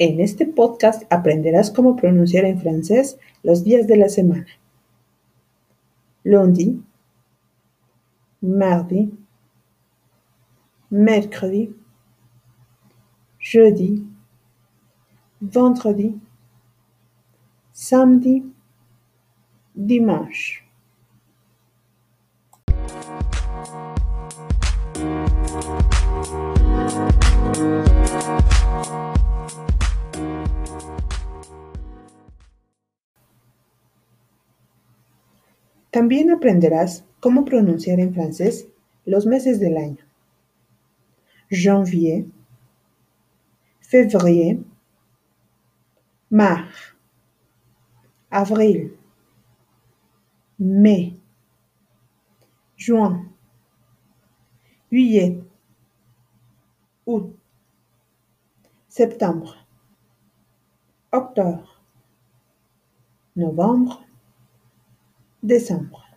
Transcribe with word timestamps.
En 0.00 0.20
este 0.20 0.46
podcast 0.46 1.02
aprenderás 1.12 1.72
cómo 1.72 1.96
pronunciar 1.96 2.44
en 2.44 2.60
francés 2.60 3.18
los 3.42 3.64
días 3.64 3.88
de 3.88 3.96
la 3.96 4.08
semana. 4.08 4.46
Lundi, 6.22 6.80
mardi, 8.40 9.12
mercredi, 10.88 11.74
jeudi, 13.40 14.06
vendredi, 15.40 16.20
samedi, 17.72 18.44
dimanche. 19.74 20.67
También 35.98 36.30
aprenderás 36.30 37.04
cómo 37.18 37.44
pronunciar 37.44 37.98
en 37.98 38.14
francés 38.14 38.68
los 39.04 39.26
meses 39.26 39.58
del 39.58 39.76
año. 39.76 39.98
Janvier, 41.50 42.24
février, 43.80 44.60
mars, 46.30 46.94
avril, 48.30 48.96
mai, 50.56 51.20
juin, 52.78 53.34
juillet, 54.88 55.42
août, 57.06 57.36
septembre, 58.86 59.50
octobre, 61.10 61.66
novembre, 63.34 64.07
descendo. 65.48 66.07